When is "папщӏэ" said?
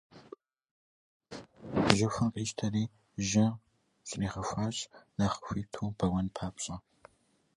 6.35-6.75